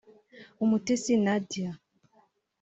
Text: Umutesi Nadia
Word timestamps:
Umutesi 0.63 1.13
Nadia 1.25 1.71